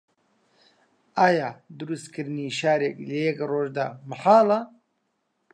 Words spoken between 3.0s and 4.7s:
لە یەک ڕۆژ مەحاڵە؟